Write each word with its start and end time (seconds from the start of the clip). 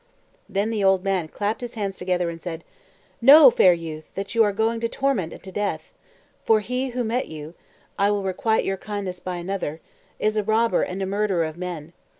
Then 0.49 0.71
the 0.71 0.83
old 0.83 1.03
man 1.03 1.27
clapped 1.27 1.61
his 1.61 1.75
hands 1.75 1.95
together 1.95 2.31
and 2.31 2.41
cried: 2.41 2.63
"Know, 3.21 3.51
fair 3.51 3.71
youth, 3.73 4.11
that 4.15 4.33
you 4.33 4.43
are 4.43 4.51
going 4.51 4.79
to 4.79 4.89
torment 4.89 5.31
and 5.31 5.43
to 5.43 5.51
death, 5.51 5.93
for 6.43 6.59
he 6.59 6.89
who 6.89 7.03
met 7.03 7.27
you 7.27 7.53
(I 7.99 8.09
will 8.09 8.23
requite 8.23 8.65
your 8.65 8.77
kindness 8.77 9.19
by 9.19 9.35
another) 9.35 9.79
is 10.17 10.37
a 10.37 10.43
robber 10.43 10.81
and 10.81 11.03
a 11.03 11.05
murderer 11.05 11.45
of 11.45 11.55
men. 11.55 11.93